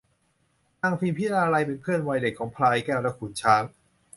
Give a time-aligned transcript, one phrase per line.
[0.81, 3.63] นางพิมพิลาไลยเป็นเพื่อนวัยเด็กของพลายแก้วและขุนช้าง